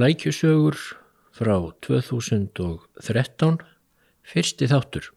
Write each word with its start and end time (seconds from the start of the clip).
Flækjusögur 0.00 0.78
frá 1.36 1.56
2013, 1.84 3.58
fyrsti 4.24 4.68
þáttur, 4.70 5.10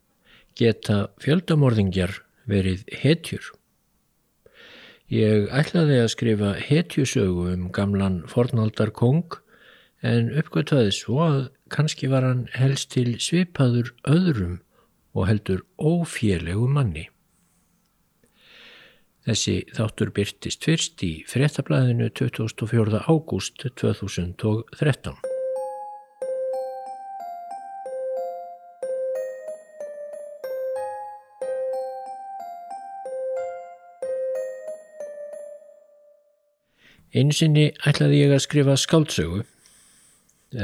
geta 0.59 0.98
fjöldamorðingjar 1.24 2.17
verið 2.52 2.84
hetjur. 2.92 3.48
Ég 5.08 5.48
ætlaði 5.56 6.02
að 6.02 6.12
skrifa 6.12 6.52
hetjusögu 6.60 7.48
um 7.54 7.72
gamlan 7.72 8.28
fornaldar 8.28 8.92
kong 8.92 9.40
en 10.04 10.28
uppgötvaði 10.36 10.92
svo 11.00 11.24
að 11.29 11.40
kannski 11.72 12.12
var 12.12 12.28
hann 12.28 12.52
helst 12.52 12.92
til 12.97 13.15
svipaður 13.24 13.96
öðrum 14.04 14.60
og 15.15 15.31
heldur 15.31 15.63
ófélegu 15.79 16.68
manni. 16.68 17.08
Þessi 19.23 19.62
þáttur 19.71 20.09
byrtist 20.12 20.66
fyrst 20.67 21.03
í 21.08 21.12
frettablaðinu 21.31 22.09
24. 22.12 22.99
ágúst 23.08 23.62
2013. 23.80 25.16
Einu 37.13 37.31
sinni 37.37 37.70
ætlaði 37.87 38.26
ég 38.26 38.34
að 38.34 38.41
skrifa 38.43 38.76
skáldsögu. 38.76 39.45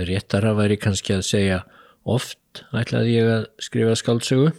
Réttara 0.09 0.51
væri 0.57 0.75
kannski 0.81 1.15
að 1.15 1.23
segja 1.29 1.61
oft 2.03 2.65
ætlaði 2.75 3.15
ég 3.21 3.31
að 3.37 3.47
skrifa 3.63 3.95
skáldsögu 4.01 4.51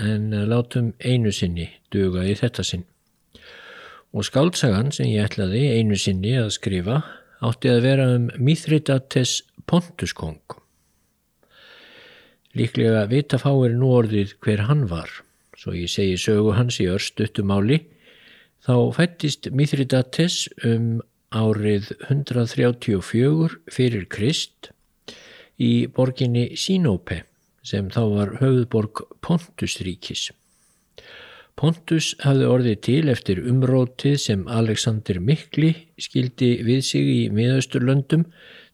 en 0.00 0.30
látum 0.48 0.94
einu 1.04 1.34
sinni 1.36 1.68
duga 1.92 2.24
í 2.24 2.32
þetta 2.38 2.64
sinn 2.64 2.86
og 4.12 4.26
skáldsagan 4.28 4.92
sem 4.92 5.08
ég 5.08 5.24
ætlaði 5.26 5.62
einu 5.78 5.96
sinni 5.96 6.34
að 6.36 6.52
skrifa 6.58 7.00
átti 7.42 7.70
að 7.72 7.84
vera 7.86 8.08
um 8.14 8.28
Mithridates 8.36 9.40
Pontuskong. 9.66 10.40
Líklega 12.52 13.06
vita 13.08 13.38
fáir 13.40 13.72
nú 13.78 13.94
orðið 13.96 14.36
hver 14.44 14.66
hann 14.68 14.84
var, 14.90 15.08
svo 15.56 15.72
ég 15.72 15.88
segi 15.88 16.18
sögu 16.20 16.52
hans 16.58 16.76
í 16.84 16.88
örstuttumáli, 16.92 17.80
þá 18.62 18.92
fættist 18.98 19.48
Mithridates 19.56 20.44
um 20.68 21.00
árið 21.32 21.94
134 22.10 23.56
fyrir 23.72 24.04
Krist 24.12 24.68
í 25.56 25.88
borginni 25.88 26.50
Sinope 26.60 27.22
sem 27.64 27.88
þá 27.94 28.02
var 28.12 28.36
höfðborg 28.42 29.06
Pontusríkis. 29.24 30.28
Pontus 31.62 32.08
hafði 32.18 32.46
orðið 32.50 32.78
til 32.82 33.00
eftir 33.12 33.38
umrótið 33.46 34.16
sem 34.18 34.40
Alexander 34.50 35.20
Mikli 35.22 35.68
skildi 35.94 36.56
við 36.66 36.80
sig 36.82 37.06
í 37.06 37.18
miðausturlöndum 37.30 38.24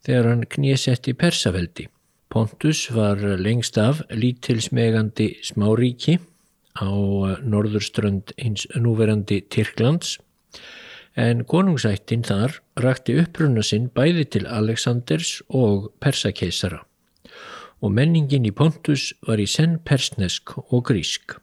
þegar 0.07 0.29
hann 0.31 0.47
knésetti 0.49 1.13
Persaveldi. 1.13 1.85
Pontus 2.33 2.87
var 2.97 3.21
lengst 3.21 3.77
af 3.77 4.01
lítilsmegandi 4.09 5.27
smáríki 5.45 6.15
á 6.81 6.89
norðurströnd 7.45 8.33
hins 8.41 8.65
núverandi 8.73 9.43
Tyrklands 9.53 10.15
en 11.13 11.43
konungsættin 11.45 12.25
þar 12.25 12.57
rakti 12.81 13.19
uppruna 13.21 13.67
sinn 13.69 13.91
bæði 13.93 14.25
til 14.33 14.49
Alexanders 14.49 15.43
og 15.51 15.91
Persakeisara 16.01 16.81
og 17.85 17.93
menningin 18.01 18.49
í 18.49 18.55
Pontus 18.63 19.11
var 19.29 19.45
í 19.45 19.47
senn 19.47 19.77
persnesk 19.85 20.57
og 20.57 20.87
grísk. 20.89 21.37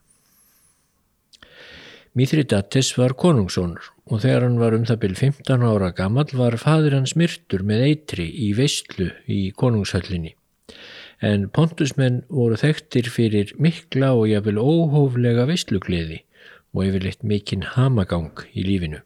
Mithridates 2.15 2.93
var 2.95 3.11
konungsónur 3.19 3.89
og 4.07 4.21
þegar 4.23 4.45
hann 4.45 4.59
var 4.61 4.75
um 4.77 4.85
það 4.87 4.99
byrj 5.01 5.17
15 5.19 5.65
ára 5.67 5.89
gammal 5.97 6.29
var 6.39 6.55
fadir 6.61 6.93
hans 6.95 7.11
myrtur 7.19 7.65
með 7.67 7.83
eitri 7.89 8.27
í 8.45 8.53
veistlu 8.55 9.09
í 9.27 9.39
konungshöllinni. 9.59 10.31
En 11.19 11.49
pontusmenn 11.51 12.21
voru 12.31 12.55
þekktir 12.61 13.09
fyrir 13.11 13.51
mikla 13.59 14.13
og 14.15 14.29
jáfnvel 14.31 14.63
óhóflega 14.63 15.43
veistlugleði 15.51 16.21
og 16.71 16.85
yfirleitt 16.87 17.27
mikinn 17.27 17.67
hamagang 17.75 18.45
í 18.55 18.63
lífinu. 18.63 19.03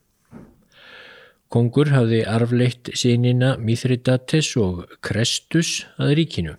Kongur 1.49 1.89
hafði 1.89 2.21
arfleitt 2.29 2.93
sínina 2.93 3.55
Mithridates 3.57 4.53
og 4.61 4.85
Krestus 5.01 5.79
að 5.97 6.19
ríkinu. 6.21 6.57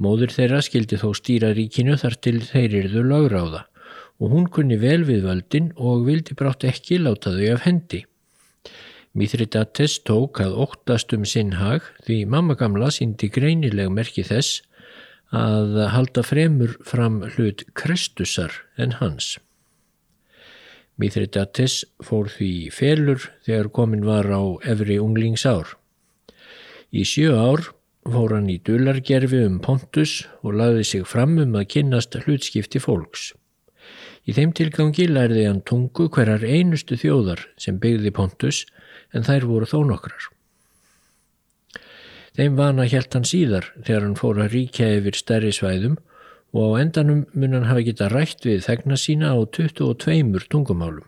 Móður 0.00 0.32
þeirra 0.32 0.64
skildi 0.64 0.96
þó 1.04 1.10
stýra 1.20 1.52
ríkinu 1.52 2.00
þar 2.00 2.22
til 2.24 2.38
þeir 2.48 2.80
yrðu 2.86 3.08
lagráða 3.12 3.66
og 4.20 4.32
hún 4.32 4.46
kunni 4.52 4.78
vel 4.80 5.04
við 5.08 5.26
völdin 5.28 5.72
og 5.76 6.06
vildi 6.08 6.36
brátt 6.38 6.64
ekki 6.64 7.00
láta 7.02 7.34
þau 7.34 7.48
af 7.54 7.66
hendi. 7.66 8.04
Mithridates 9.16 9.98
tók 10.04 10.42
að 10.44 10.58
óttast 10.66 11.12
um 11.16 11.24
sinn 11.24 11.54
hag 11.56 11.84
því 12.04 12.18
mamma 12.28 12.56
gamla 12.60 12.90
síndi 12.92 13.30
greinileg 13.32 13.88
merki 13.92 14.24
þess 14.26 14.60
að 15.32 15.78
halda 15.92 16.22
fremur 16.22 16.76
fram 16.84 17.22
hlut 17.34 17.64
Kristusar 17.74 18.52
en 18.76 18.92
hans. 19.00 19.38
Mithridates 20.96 21.82
fór 22.04 22.28
því 22.32 22.68
felur 22.72 23.24
þegar 23.44 23.72
komin 23.72 24.04
var 24.04 24.28
á 24.32 24.40
efri 24.64 24.96
unglingsár. 25.00 25.74
Í 26.92 27.04
sjö 27.04 27.34
ár 27.36 27.72
fór 28.06 28.36
hann 28.36 28.48
í 28.48 28.60
dulargerfi 28.64 29.42
um 29.44 29.58
Pontus 29.60 30.22
og 30.42 30.56
lagði 30.60 30.84
sig 30.92 31.08
fram 31.08 31.36
um 31.42 31.56
að 31.58 31.68
kynnast 31.74 32.16
hlutskipti 32.22 32.80
fólks. 32.80 33.32
Í 34.26 34.34
þeim 34.34 34.52
tilgangi 34.58 35.06
lærði 35.06 35.44
hann 35.46 35.62
tungu 35.62 36.08
hverjar 36.10 36.42
einustu 36.42 36.98
þjóðar 36.98 37.44
sem 37.62 37.78
byggði 37.82 38.10
Pontus 38.14 38.64
en 39.14 39.26
þær 39.26 39.46
voru 39.46 39.68
þó 39.70 39.78
nokkrar. 39.86 40.30
Þeim 42.36 42.56
vana 42.58 42.84
helt 42.90 43.14
hann 43.14 43.24
síðar 43.24 43.70
þegar 43.78 44.02
hann 44.04 44.18
fór 44.18 44.42
að 44.42 44.56
ríkja 44.56 44.90
yfir 44.98 45.16
stærri 45.16 45.52
svæðum 45.54 45.94
og 46.56 46.74
á 46.74 46.80
endanum 46.82 47.22
mun 47.32 47.54
hann 47.56 47.68
hafa 47.70 47.84
geta 47.86 48.10
rætt 48.12 48.44
við 48.48 48.64
þegna 48.66 48.98
sína 49.00 49.30
á 49.32 49.38
22 49.56 50.50
tungumálum. 50.52 51.06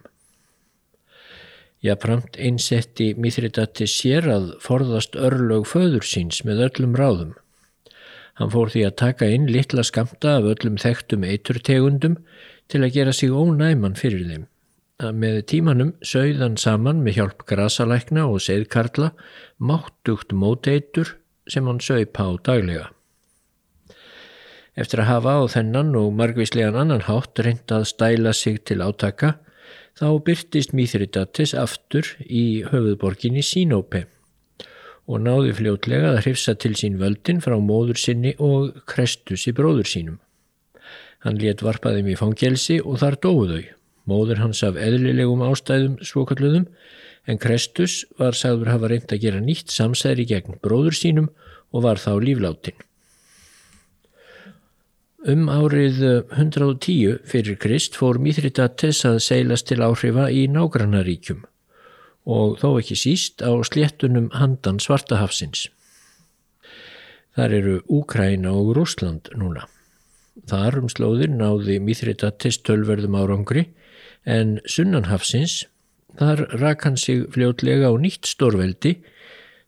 Jáframt 1.85 2.39
einsetti 2.43 3.13
Mithridatis 3.15 3.93
sér 4.01 4.27
að 4.33 4.49
forðast 4.63 5.15
örlög 5.15 5.69
föður 5.71 6.07
síns 6.07 6.41
með 6.47 6.65
öllum 6.69 6.97
ráðum. 6.99 7.37
Hann 8.39 8.53
fór 8.55 8.71
því 8.71 8.85
að 8.87 8.99
taka 9.03 9.29
inn 9.35 9.49
litla 9.51 9.83
skamta 9.87 10.37
af 10.39 10.47
öllum 10.53 10.77
þekktum 10.79 11.25
eiturtegundum 11.27 12.21
til 12.71 12.85
að 12.85 12.95
gera 12.95 13.15
sig 13.17 13.35
ónæman 13.35 13.99
fyrir 13.99 14.29
þeim. 14.29 14.45
Með 14.99 15.41
tímanum 15.51 15.91
sögðan 16.07 16.59
saman 16.59 17.03
með 17.05 17.19
hjálp 17.19 17.43
grasalækna 17.51 18.27
og 18.31 18.43
seðkarla 18.43 19.13
máttugt 19.59 20.35
móteitur 20.35 21.17
sem 21.51 21.67
hann 21.67 21.83
sögpa 21.83 22.27
á 22.27 22.33
daglega. 22.47 22.87
Eftir 24.79 25.03
að 25.03 25.11
hafa 25.11 25.35
á 25.39 25.43
þennan 25.51 25.95
og 25.99 26.13
margvíslegan 26.19 26.79
annan 26.79 27.07
hátt 27.09 27.39
reyndað 27.43 27.89
stæla 27.91 28.35
sig 28.35 28.61
til 28.67 28.79
átaka 28.83 29.35
þá 29.99 30.07
byrtist 30.23 30.75
Mithridates 30.77 31.55
aftur 31.59 32.07
í 32.23 32.63
höfuðborginni 32.71 33.43
Sínópe 33.43 34.05
og 35.09 35.23
náði 35.25 35.55
fljótlega 35.57 36.13
að 36.13 36.23
hrifsa 36.27 36.55
til 36.61 36.75
sín 36.77 36.99
völdin 37.01 37.41
frá 37.41 37.57
móður 37.57 37.99
sinni 38.01 38.35
og 38.45 38.83
Krestus 38.91 39.47
í 39.49 39.55
bróður 39.57 39.89
sínum. 39.89 40.19
Hann 41.25 41.41
let 41.41 41.65
varpaðum 41.65 42.11
í 42.13 42.17
fangelsi 42.19 42.79
og 42.85 43.01
þar 43.01 43.19
dóðu 43.25 43.49
þau. 43.55 43.69
Móður 44.09 44.43
hans 44.45 44.63
af 44.65 44.77
eðlilegum 44.81 45.43
ástæðum 45.45 45.97
svokalluðum 46.05 46.69
en 47.29 47.41
Krestus 47.41 48.03
var 48.21 48.37
sagður 48.37 48.73
hafa 48.75 48.93
reynd 48.93 49.13
að 49.13 49.25
gera 49.25 49.41
nýtt 49.45 49.73
samsæri 49.73 50.29
gegn 50.29 50.61
bróður 50.65 50.97
sínum 50.97 51.33
og 51.73 51.85
var 51.85 52.01
þá 52.01 52.13
lífláttinn. 52.25 52.79
Um 55.29 55.49
árið 55.51 55.99
110 56.31 57.19
fyrir 57.27 57.59
Krist 57.61 57.97
fór 57.99 58.21
Mithridates 58.23 59.03
að 59.09 59.19
seilast 59.25 59.67
til 59.69 59.83
áhrifa 59.83 60.29
í 60.31 60.47
nágrannaríkjum 60.53 61.43
og 62.29 62.59
þó 62.61 62.77
ekki 62.83 62.97
síst 62.99 63.41
á 63.41 63.51
sléttunum 63.65 64.29
handan 64.37 64.79
Svartahafsins. 64.83 65.69
Þar 67.39 67.55
eru 67.57 67.75
Úkræna 67.89 68.53
og 68.53 68.75
Rúsland 68.77 69.31
núna. 69.39 69.65
Þar 70.49 70.83
um 70.83 70.89
slóðir 70.93 71.33
náði 71.33 71.79
Mithridates 71.83 72.61
tölverðum 72.67 73.17
árangri 73.19 73.69
en 74.29 74.59
sunnanhafsins 74.69 75.65
þar 76.19 76.45
rak 76.61 76.85
hann 76.87 76.99
sig 77.01 77.25
fljótlega 77.35 77.91
á 77.91 77.95
nýtt 77.99 78.29
stórveldi 78.29 78.99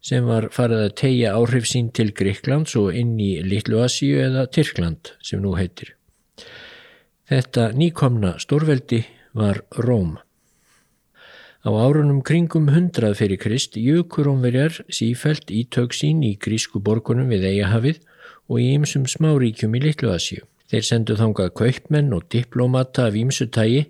sem 0.04 0.24
var 0.24 0.48
farið 0.54 0.84
að 0.86 0.96
tegja 1.00 1.34
áhrif 1.36 1.68
sín 1.68 1.90
til 1.96 2.10
Gríklands 2.16 2.76
og 2.80 2.96
inn 2.96 3.18
í 3.20 3.34
Littlu 3.44 3.82
Asíu 3.84 4.20
eða 4.22 4.46
Tyrkland 4.52 5.14
sem 5.24 5.42
nú 5.42 5.54
heitir. 5.58 5.94
Þetta 7.30 7.70
nýkomna 7.76 8.34
stórveldi 8.42 9.04
var 9.36 9.62
Róm. 9.78 10.16
Á 11.60 11.68
árunum 11.76 12.22
kringum 12.24 12.70
hundrað 12.72 13.18
fyrir 13.18 13.36
Krist 13.36 13.74
jökur 13.76 14.30
ómverjar 14.32 14.78
sífælt 14.88 15.50
ítök 15.52 15.92
sín 15.92 16.22
í 16.24 16.30
grísku 16.40 16.80
borgunum 16.80 17.28
við 17.28 17.44
Eyjahafið 17.50 17.98
og 18.48 18.62
í 18.62 18.70
ymsum 18.78 19.04
smáríkjum 19.04 19.76
í 19.76 19.82
Littlu 19.84 20.08
Asíu. 20.14 20.46
Þeir 20.72 20.86
sendu 20.88 21.18
þangað 21.20 21.52
kaupmenn 21.60 22.16
og 22.16 22.24
diplomata 22.32 23.10
af 23.10 23.18
ímsutægi 23.20 23.82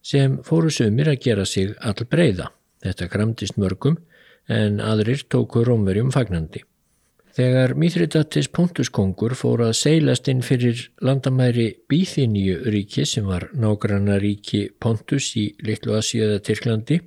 sem 0.00 0.40
fóru 0.40 0.72
sumir 0.72 1.12
að 1.12 1.20
gera 1.26 1.44
sig 1.44 1.76
all 1.84 2.00
breyða. 2.08 2.48
Þetta 2.80 3.10
kramtist 3.12 3.60
mörgum 3.60 4.00
en 4.48 4.80
aðrir 4.80 5.26
tóku 5.28 5.66
rómverjum 5.68 6.16
fagnandi. 6.16 6.64
Þegar 7.32 7.72
Mithridates 7.80 8.50
Pontuskongur 8.52 9.32
fór 9.32 9.62
að 9.64 9.76
seilast 9.78 10.26
inn 10.28 10.42
fyrir 10.44 10.82
landamæri 11.00 11.70
Bíþiníu 11.88 12.58
ríki 12.68 13.06
sem 13.08 13.24
var 13.24 13.46
nágranna 13.56 14.18
ríki 14.20 14.66
Pontus 14.76 15.30
í 15.40 15.46
Littlu 15.64 15.96
Asíða 15.96 16.42
Tyrklandi 16.44 16.98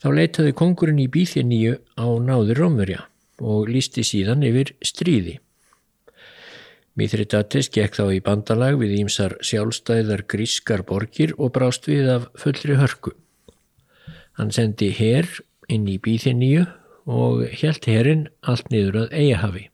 þá 0.00 0.08
leitaði 0.16 0.54
kongurinn 0.56 1.02
í 1.04 1.10
Bíþiníu 1.12 1.74
á 2.00 2.06
náður 2.16 2.62
Rómverja 2.62 3.02
og 3.44 3.68
lísti 3.68 4.06
síðan 4.08 4.46
yfir 4.48 4.72
stríði. 4.80 5.36
Mithridates 6.96 7.68
gekk 7.68 8.00
þá 8.00 8.06
í 8.16 8.22
bandalag 8.24 8.78
við 8.80 8.96
ímsar 9.02 9.36
sjálfstæðar 9.44 10.24
grískar 10.32 10.80
borgir 10.88 11.36
og 11.36 11.52
brást 11.52 11.90
við 11.92 12.08
af 12.14 12.30
fullri 12.40 12.80
hörku. 12.80 13.12
Hann 14.40 14.48
sendi 14.48 14.88
herr 14.96 15.28
inn 15.68 15.84
í 15.92 16.00
Bíþiníu 16.00 16.64
og 17.06 17.46
helt 17.62 17.86
herrin 17.86 18.26
allt 18.42 18.70
niður 18.70 19.04
að 19.04 19.16
eigahafi. 19.22 19.64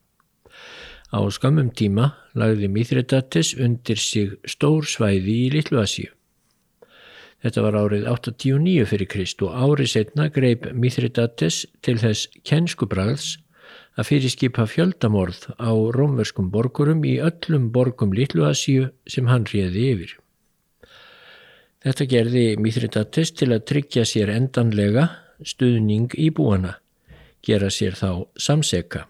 Á 1.12 1.20
skamum 1.29 1.69
tíma 1.76 2.12
lagði 2.37 2.70
Mithridates 2.73 3.52
undir 3.56 4.00
sig 4.00 4.37
stór 4.49 4.87
svæði 4.88 5.34
í 5.46 5.50
Littluasíu. 5.52 6.08
Þetta 7.43 7.64
var 7.64 7.76
árið 7.76 8.06
809 8.06 8.87
fyrir 8.87 9.08
Krist 9.11 9.43
og 9.43 9.52
árið 9.52 9.90
setna 9.96 10.29
greip 10.31 10.69
Mithridates 10.73 11.64
til 11.82 11.99
þess 12.00 12.31
kennskubragðs 12.49 13.34
að 13.99 14.08
fyrirskipa 14.08 14.64
fjöldamorð 14.70 15.50
á 15.58 15.73
rómverskum 15.96 16.52
borgurum 16.55 17.02
í 17.05 17.19
öllum 17.20 17.69
borgum 17.75 18.14
Littluasíu 18.17 18.93
sem 19.11 19.29
hann 19.29 19.49
réði 19.50 19.88
yfir. 19.93 20.14
Þetta 21.82 22.06
gerði 22.08 22.44
Mithridates 22.62 23.34
til 23.34 23.50
að 23.50 23.67
tryggja 23.73 24.06
sér 24.06 24.31
endanlega 24.31 25.08
stuðning 25.43 26.14
í 26.14 26.31
búana, 26.31 26.76
gera 27.47 27.71
sér 27.71 27.97
þá 27.99 28.27
samseka. 28.39 29.06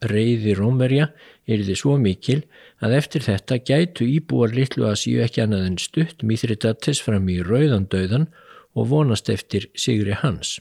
Reyði 0.00 0.54
Rómverja 0.56 1.10
er 1.44 1.64
þið 1.66 1.76
svo 1.76 1.98
mikil 2.00 2.40
að 2.80 2.96
eftir 2.96 3.24
þetta 3.26 3.58
gætu 3.68 4.06
íbúar 4.08 4.54
Littluasíu 4.56 5.20
ekki 5.24 5.44
annað 5.44 5.66
en 5.68 5.78
stutt 5.82 6.24
Mithridates 6.24 7.02
fram 7.04 7.28
í 7.28 7.40
rauðandauðan 7.44 8.30
og 8.78 8.88
vonast 8.94 9.28
eftir 9.32 9.68
sigri 9.76 10.16
hans. 10.16 10.58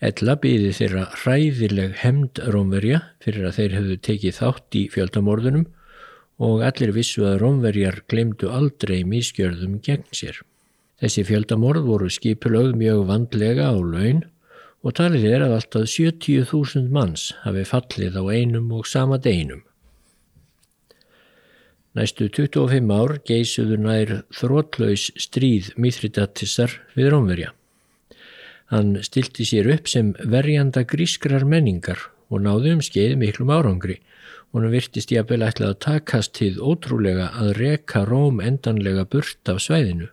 Ella 0.00 0.36
byði 0.40 0.72
þeirra 0.76 1.06
hræðileg 1.22 1.96
hemd 2.00 2.40
Rómverja 2.52 3.02
fyrir 3.24 3.48
að 3.48 3.56
þeir 3.58 3.74
hefðu 3.76 3.96
tekið 4.08 4.36
þátt 4.38 4.78
í 4.80 4.84
fjöldamorðunum 4.92 5.66
og 6.40 6.62
allir 6.64 6.92
vissu 6.96 7.26
að 7.28 7.40
Rómverjar 7.42 8.02
glemdu 8.08 8.48
aldrei 8.48 9.02
mískjörðum 9.04 9.78
gegn 9.84 10.06
sér. 10.16 10.40
Þessi 11.00 11.24
fjöldamorð 11.28 11.84
voru 11.88 12.08
skipulögð 12.12 12.78
mjög 12.80 13.02
vandlega 13.08 13.68
á 13.72 13.76
laun 13.76 14.24
og 14.80 14.96
talið 14.96 15.26
er 15.28 15.44
að 15.44 15.56
alltaf 15.58 15.88
70.000 15.92 16.88
manns 16.92 17.30
hafi 17.44 17.66
fallið 17.68 18.16
á 18.16 18.24
einum 18.32 18.70
og 18.72 18.88
sama 18.88 19.18
deginum. 19.20 19.62
Næstu 21.98 22.28
25 22.30 22.92
ár 22.94 23.16
geysuðu 23.26 23.76
nær 23.82 24.12
þrótlaus 24.30 25.08
stríð 25.18 25.72
Mithridatissar 25.74 26.76
við 26.94 27.10
Rómverja. 27.10 27.50
Hann 28.70 29.00
stilti 29.02 29.42
sér 29.48 29.66
upp 29.74 29.90
sem 29.90 30.12
verjanda 30.22 30.84
grískrar 30.86 31.42
menningar 31.42 31.98
og 32.30 32.44
náði 32.46 32.76
um 32.76 32.84
skeið 32.86 33.16
miklum 33.18 33.50
árangri 33.50 33.98
og 34.52 34.60
hann 34.60 34.72
virtist 34.72 35.10
jafnvel 35.10 35.42
ætlað 35.48 35.74
að 35.74 35.80
takast 35.84 36.36
til 36.38 36.54
ótrúlega 36.62 37.32
að 37.42 37.52
reka 37.58 38.04
Róm 38.06 38.38
endanlega 38.38 39.04
burt 39.10 39.50
af 39.50 39.58
svæðinu. 39.66 40.08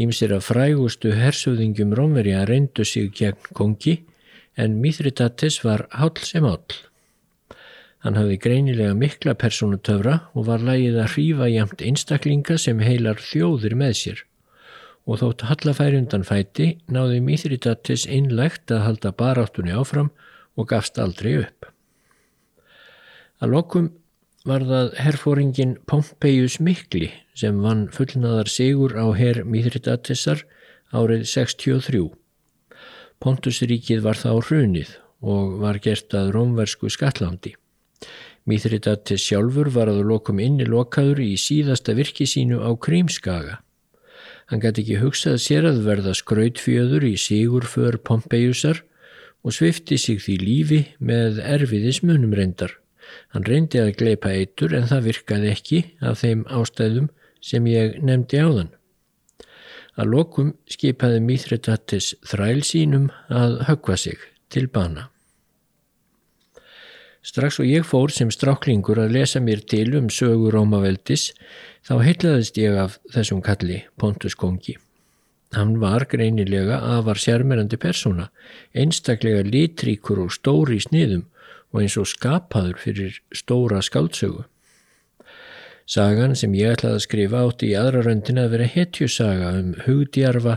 Ímsir 0.00 0.32
af 0.32 0.46
frægustu 0.48 1.10
hersöðingjum 1.12 1.92
Rómverja 1.92 2.46
reyndu 2.48 2.84
sig 2.84 3.10
gegn 3.12 3.52
kongi 3.52 3.98
en 4.56 4.80
Mithridates 4.80 5.60
var 5.64 5.84
hál 5.92 6.16
sem 6.24 6.44
hál. 6.48 6.62
Hann 8.02 8.16
hafði 8.16 8.38
greinilega 8.40 8.94
mikla 8.98 9.34
personutöfra 9.38 10.18
og 10.32 10.48
var 10.48 10.64
lægið 10.64 10.96
að 10.98 11.10
hrífa 11.12 11.48
jæmt 11.52 11.84
einstaklinga 11.84 12.56
sem 12.58 12.80
heilar 12.82 13.20
þjóðir 13.20 13.76
með 13.78 13.98
sér 14.00 14.24
og 15.02 15.18
þótt 15.18 15.44
hallafæri 15.50 15.98
undan 15.98 16.24
fæti 16.24 16.68
náði 16.94 17.20
Mithridates 17.26 18.06
einlegt 18.06 18.70
að 18.70 18.84
halda 18.86 19.12
baráttunni 19.18 19.74
áfram 19.74 20.12
og 20.56 20.68
gafst 20.70 20.98
aldrei 21.02 21.40
upp. 21.42 21.66
Að 23.42 23.56
lokum 23.56 23.88
var 24.48 24.64
það 24.66 24.96
herfóringin 24.98 25.76
Pompeius 25.86 26.58
Mikli 26.58 27.12
sem 27.38 27.60
vann 27.62 27.86
fullnaðar 27.94 28.50
sigur 28.50 28.96
á 28.98 29.06
herr 29.14 29.44
Mithridatesar 29.46 30.42
árið 30.90 31.24
63. 31.30 32.02
Pontusríkið 33.22 34.02
var 34.02 34.18
þá 34.18 34.42
hrunið 34.42 34.96
og 35.22 35.58
var 35.62 35.78
gert 35.82 36.14
að 36.18 36.32
rómversku 36.34 36.90
skattlandi. 36.90 37.54
Mithridates 38.50 39.22
sjálfur 39.22 39.70
var 39.70 39.92
að 39.92 40.02
lokum 40.10 40.42
inni 40.42 40.66
lokaður 40.66 41.22
í 41.22 41.36
síðasta 41.38 41.94
virki 41.94 42.26
sínu 42.26 42.58
á 42.58 42.74
Krímskaga. 42.74 43.60
Hann 44.50 44.60
gæti 44.60 44.82
ekki 44.82 44.98
hugsað 45.04 45.38
sér 45.38 45.70
að 45.70 45.84
verða 45.86 46.16
skrautfjöður 46.18 47.06
í 47.06 47.14
sigurför 47.14 48.02
Pompeiusar 48.02 48.82
og 49.46 49.54
svifti 49.54 49.98
sig 49.98 50.18
því 50.22 50.38
lífi 50.42 50.84
með 50.98 51.38
erfiðis 51.46 52.02
munum 52.02 52.34
reyndar. 52.34 52.81
Hann 53.32 53.46
reyndi 53.48 53.80
að 53.80 53.94
gleipa 54.00 54.32
eitur 54.32 54.74
en 54.76 54.88
það 54.90 55.08
virkaði 55.08 55.50
ekki 55.52 55.80
af 56.00 56.22
þeim 56.22 56.44
ástæðum 56.52 57.08
sem 57.42 57.66
ég 57.70 57.98
nefndi 58.04 58.42
áðan. 58.42 58.70
Að 59.98 60.12
lokum 60.14 60.52
skipaði 60.72 61.20
Mithridates 61.24 62.12
þræl 62.24 62.62
sínum 62.64 63.10
að 63.28 63.58
högva 63.68 63.96
sig 64.00 64.20
til 64.52 64.68
bana. 64.72 65.08
Strax 67.22 67.60
og 67.62 67.68
ég 67.70 67.84
fór 67.86 68.10
sem 68.10 68.30
stráklingur 68.34 68.98
að 68.98 69.12
lesa 69.14 69.40
mér 69.40 69.60
til 69.70 69.92
um 69.94 70.08
sögu 70.10 70.50
Rómaveldis 70.50 71.28
þá 71.86 71.94
heitlaðist 72.02 72.58
ég 72.58 72.78
af 72.82 72.96
þessum 73.14 73.42
kalli 73.44 73.84
Pontus 74.00 74.34
Kongi. 74.34 74.74
Hann 75.52 75.76
var 75.78 76.06
greinilega 76.08 76.80
afar 76.96 77.20
sérmerandi 77.20 77.76
persóna, 77.76 78.30
einstaklega 78.74 79.44
litríkur 79.44 80.22
og 80.24 80.32
stóri 80.34 80.80
í 80.80 80.82
sniðum 80.82 81.26
og 81.72 81.82
eins 81.82 81.98
og 82.00 82.08
skapaður 82.08 82.78
fyrir 82.80 83.20
stóra 83.34 83.82
skáldsögu. 83.84 84.44
Sagan 85.92 86.36
sem 86.38 86.52
ég 86.54 86.76
ætlaði 86.76 86.96
að 86.96 87.04
skrifa 87.04 87.40
átti 87.42 87.68
í 87.72 87.74
aðra 87.76 88.04
röndina 88.06 88.44
að 88.46 88.52
vera 88.54 88.68
hetjusaga 88.70 89.48
um 89.58 89.72
hugdjarfa 89.82 90.54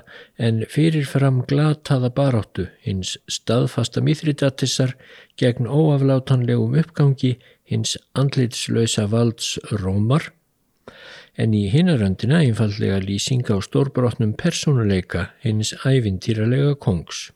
en 0.47 0.61
fyrirfram 0.69 1.41
glataða 1.49 2.11
baráttu 2.13 2.67
hins 2.85 3.15
staðfasta 3.25 4.03
mýþridatissar 4.05 4.93
gegn 5.41 5.65
óaflátanlegum 5.65 6.77
uppgangi 6.79 7.33
hins 7.65 7.97
andlitslösa 8.13 9.07
valds 9.11 9.55
Rómar 9.81 10.29
en 11.35 11.55
í 11.57 11.65
hinaröndina 11.73 12.43
einfallega 12.45 13.01
lýsing 13.03 13.43
á 13.49 13.57
stórbrotnum 13.65 14.35
personuleika 14.39 15.31
hins 15.43 15.73
ævintýralega 15.83 16.77
kongs. 16.79 17.31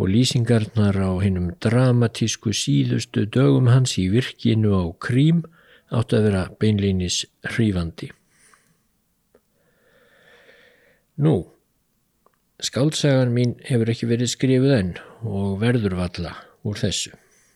Og 0.00 0.08
lýsingarnar 0.08 0.96
á 0.96 1.10
hinnum 1.20 1.52
dramatísku 1.60 2.54
síðustu 2.56 3.26
dögum 3.28 3.68
hans 3.68 3.98
í 4.00 4.08
virkinu 4.12 4.72
á 4.72 4.84
krím 4.96 5.44
átt 5.92 6.14
að 6.16 6.28
vera 6.28 6.42
beinleinis 6.60 7.22
hrífandi. 7.52 8.08
Nú, 11.22 11.34
skáltsagan 12.62 13.34
mín 13.36 13.58
hefur 13.68 13.92
ekki 13.92 14.08
verið 14.08 14.32
skrifuð 14.32 14.78
enn 14.78 14.94
og 15.28 15.58
verður 15.60 15.98
valla 16.00 16.32
úr 16.64 16.80
þessu. 16.80 17.12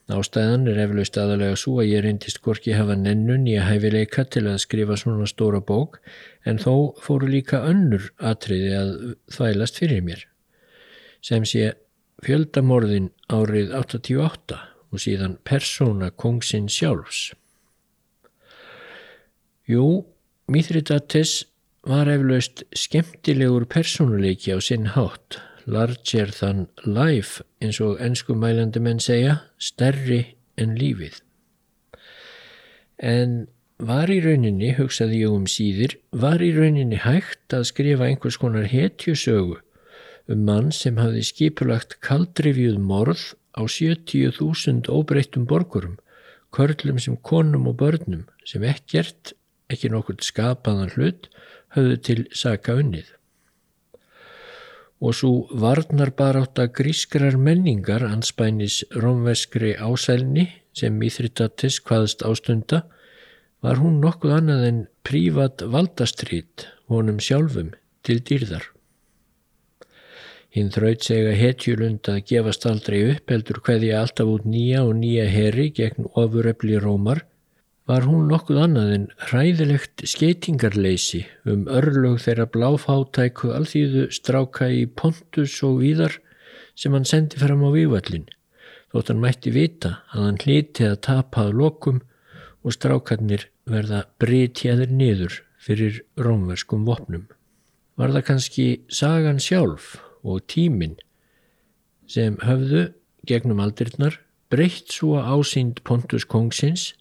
Ástæðan 0.06 0.68
er 0.70 0.76
eflaust 0.84 1.16
aðalega 1.18 1.56
svo 1.58 1.80
að 1.82 1.88
ég 1.90 2.04
reyndist 2.04 2.38
hvorki 2.44 2.76
hafa 2.76 2.94
nennun 2.94 3.48
í 3.50 3.56
að 3.58 3.72
hæfileika 3.72 4.22
til 4.30 4.44
að 4.46 4.60
skrifa 4.62 4.94
svona 5.00 5.26
stóra 5.26 5.58
bók 5.58 5.98
en 6.46 6.60
þó 6.62 6.94
fóru 7.02 7.26
líka 7.32 7.64
önnur 7.66 8.12
atriði 8.22 8.76
að 8.78 8.92
þvælast 9.34 9.80
fyrir 9.82 10.04
mér. 10.06 10.22
Sem 11.26 11.42
sé 11.48 11.72
fjöldamorðin 12.24 13.10
árið 13.32 13.74
88 13.76 14.60
og 14.92 15.02
síðan 15.02 15.36
persóna 15.44 16.10
kongsin 16.14 16.70
sjálfs. 16.72 17.34
Jú, 19.66 20.06
Mithridates 20.46 21.42
var 21.86 22.08
eflaust 22.10 22.62
skemmtilegur 22.74 23.66
personuleiki 23.66 24.54
á 24.54 24.58
sinn 24.62 24.92
hátt, 24.94 25.40
larger 25.66 26.30
than 26.30 26.68
life 26.86 27.42
eins 27.60 27.80
og 27.82 28.00
ennskumælandi 28.02 28.82
menn 28.82 29.02
segja, 29.02 29.40
stærri 29.58 30.22
en 30.56 30.76
lífið. 30.78 31.20
En 33.02 33.46
var 33.82 34.08
í 34.08 34.22
rauninni, 34.24 34.72
hugsaði 34.78 35.24
ég 35.26 35.34
um 35.34 35.44
síðir, 35.50 35.98
var 36.14 36.40
í 36.40 36.54
rauninni 36.56 37.02
hægt 37.02 37.52
að 37.52 37.66
skrifa 37.74 38.06
einhvers 38.08 38.38
konar 38.40 38.70
hetjusögu 38.70 39.60
um 40.32 40.44
mann 40.48 40.72
sem 40.74 40.98
hafði 41.00 41.22
skipulagt 41.30 41.98
kaldrifjuð 42.04 42.78
morð 42.82 43.32
á 43.56 43.62
70.000 43.64 44.90
óbreyttum 44.92 45.46
borgurum, 45.48 45.98
körlum 46.54 46.98
sem 47.02 47.16
konum 47.16 47.68
og 47.70 47.78
börnum 47.82 48.26
sem 48.44 48.64
ekkert 48.66 49.34
ekki 49.72 49.90
nokkur 49.90 50.18
skapaðan 50.22 50.92
hlut 50.94 51.30
höfðu 51.76 52.00
til 52.08 52.20
saka 52.32 52.78
unnið. 52.80 53.06
og 55.00 55.12
svo 55.12 55.30
varnar 55.60 56.10
bara 56.16 56.40
átt 56.46 56.60
að 56.62 56.70
grískrar 56.78 57.34
menningar 57.36 58.00
anspænis 58.06 58.78
rómveskri 58.96 59.74
ásælni 59.76 60.46
sem 60.72 60.96
Mithridates 60.96 61.82
hvaðst 61.84 62.24
ástunda 62.24 62.86
var 63.60 63.76
hún 63.82 64.00
nokkuð 64.00 64.38
annað 64.38 64.64
en 64.70 64.80
prívat 65.04 65.64
valdastrít 65.74 66.68
honum 66.88 67.20
sjálfum 67.20 67.74
til 68.06 68.22
dýrðar. 68.24 68.75
Hinn 70.56 70.70
þraut 70.72 71.04
sega 71.04 71.34
hetjulund 71.36 72.08
að 72.08 72.22
gefast 72.30 72.62
aldrei 72.68 73.02
upp 73.10 73.32
heldur 73.32 73.58
hverði 73.66 73.90
alltaf 73.92 74.30
út 74.32 74.46
nýja 74.48 74.86
og 74.88 74.94
nýja 75.02 75.26
heri 75.28 75.66
gegn 75.76 76.08
ofuröfli 76.16 76.78
rómar. 76.80 77.26
Var 77.86 78.06
hún 78.08 78.30
nokkuð 78.30 78.62
annað 78.62 78.94
en 78.94 79.04
hræðilegt 79.28 80.06
skeitingarleysi 80.08 81.26
um 81.52 81.68
örlög 81.68 82.22
þeirra 82.24 82.48
bláfátæku 82.54 83.52
alþýðu 83.58 84.06
stráka 84.16 84.70
í 84.72 84.86
pontus 84.88 85.58
og 85.68 85.82
víðar 85.84 86.16
sem 86.74 86.96
hann 86.96 87.04
sendi 87.04 87.38
fram 87.42 87.62
á 87.62 87.70
vývallin 87.76 88.24
þótt 88.96 89.12
hann 89.12 89.22
mætti 89.22 89.52
vita 89.52 89.92
að 90.14 90.24
hann 90.24 90.40
hlíti 90.40 90.88
að 90.88 91.00
tapað 91.04 91.52
lokum 91.60 92.00
og 92.64 92.74
strákarnir 92.74 93.46
verða 93.68 94.06
breytjaðir 94.22 94.88
niður 94.88 95.42
fyrir 95.60 96.00
rómverskum 96.16 96.88
vopnum. 96.88 97.26
Var 98.00 98.12
það 98.16 98.26
kannski 98.30 98.66
sagan 98.88 99.40
sjálf 99.42 99.96
og 100.26 100.44
tímin 100.50 100.96
sem 102.10 102.36
höfðu 102.42 102.88
gegnum 103.26 103.62
aldirnar 103.62 104.18
breytt 104.50 104.92
svo 104.94 105.20
ásýnd 105.22 105.82
pontus 105.86 106.26
kongsins 106.26 106.92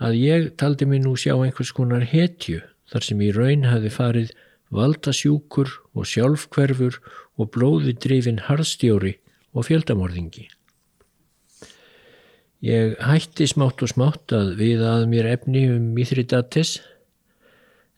að 0.00 0.18
ég 0.20 0.48
taldi 0.60 0.88
mig 0.88 1.04
nú 1.04 1.14
sjá 1.16 1.34
einhvers 1.36 1.72
konar 1.76 2.04
hetju 2.04 2.60
þar 2.90 3.06
sem 3.06 3.22
í 3.24 3.30
raun 3.36 3.64
hafi 3.68 3.92
farið 3.92 4.34
valdasjúkur 4.74 5.70
og 5.94 6.08
sjálfkverfur 6.10 6.98
og 7.38 7.50
blóði 7.54 7.94
drifin 7.96 8.42
harðstjóri 8.48 9.16
og 9.56 9.68
fjöldamorðingi. 9.68 10.48
Ég 12.66 12.96
hætti 13.04 13.46
smátt 13.48 13.82
og 13.84 13.92
smátt 13.92 14.32
að 14.34 14.54
við 14.58 14.82
að 14.84 15.06
mér 15.12 15.28
efni 15.36 15.66
um 15.70 15.92
Mithridates 15.96 16.78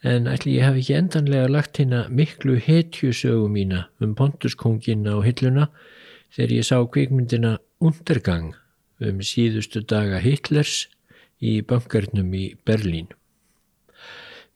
en 0.03 0.29
ætli 0.31 0.59
ég 0.59 0.67
hafi 0.67 0.83
ekki 0.85 0.95
endanlega 0.95 1.49
lagt 1.51 1.79
hérna 1.81 2.05
miklu 2.09 2.59
hetjusögu 2.63 3.49
mína 3.51 3.87
um 4.01 4.15
Pontuskongina 4.15 5.17
og 5.19 5.25
Hilluna 5.27 5.69
þegar 6.35 6.55
ég 6.59 6.69
sá 6.69 6.79
kvikmyndina 6.87 7.59
Undergang 7.81 8.55
um 9.01 9.21
síðustu 9.23 9.83
daga 9.83 10.19
Hitlers 10.23 10.89
í 11.39 11.61
bankarnum 11.63 12.33
í 12.35 12.45
Berlín. 12.67 13.11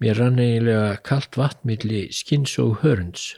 Mér 0.02 0.18
rann 0.18 0.40
eiginlega 0.42 0.96
kallt 1.06 1.38
vatnmilli 1.38 2.08
skins 2.10 2.56
og 2.58 2.80
hörns. 2.82 3.36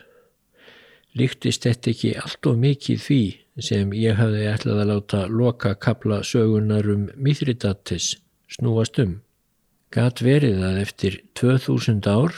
Líktist 1.15 1.67
þetta 1.69 1.93
ekki 1.93 2.15
allt 2.21 2.49
of 2.49 2.57
mikið 2.61 3.03
því 3.05 3.23
sem 3.65 3.93
ég 3.97 4.17
hafði 4.19 4.47
ætlað 4.51 4.81
að 4.83 4.91
láta 4.91 5.21
loka 5.29 5.75
kapla 5.77 6.23
sögunar 6.25 6.89
um 6.91 7.11
Mithridates 7.17 8.15
snúast 8.51 8.99
um. 8.99 9.21
Gat 9.95 10.25
verið 10.27 10.59
að 10.67 10.79
eftir 10.83 11.17
2000 11.39 12.03
ár 12.11 12.33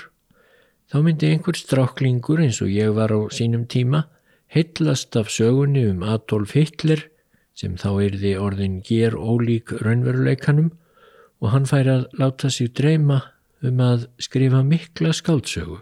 þá 0.93 0.97
myndi 1.01 1.31
einhver 1.33 1.57
stráklingur 1.57 2.43
eins 2.45 2.59
og 2.61 2.69
ég 2.69 2.91
var 2.99 3.15
á 3.17 3.33
sínum 3.33 3.63
tíma 3.65 4.03
heitlast 4.53 5.17
af 5.17 5.31
sögunni 5.33 5.87
um 5.89 6.05
Adolf 6.05 6.53
Hitler 6.53 7.07
sem 7.57 7.79
þá 7.81 7.89
erði 8.11 8.35
orðin 8.37 8.83
ger 8.85 9.17
ólík 9.17 9.73
raunveruleikanum 9.81 10.69
og 11.41 11.49
hann 11.55 11.65
fær 11.71 11.89
að 11.95 12.05
láta 12.21 12.53
sig 12.53 12.75
dreyma 12.77 13.23
um 13.65 13.81
að 13.81 14.05
skrifa 14.21 14.61
mikla 14.61 15.17
skáldsögu. 15.17 15.81